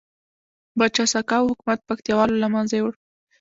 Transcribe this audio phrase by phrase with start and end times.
[0.79, 2.91] بچه سقاو حکومت پکتيا والو لمنځه یوړ